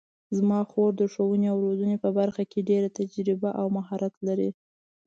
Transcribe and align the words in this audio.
زما 0.37 0.59
خور 0.69 0.91
د 0.97 1.03
ښوونې 1.13 1.47
او 1.53 1.57
روزنې 1.65 1.97
په 2.03 2.09
برخه 2.19 2.43
کې 2.51 2.67
ډېره 2.69 2.89
تجربه 2.99 3.49
او 3.59 3.65
مهارت 3.77 4.13
لري 4.27 4.49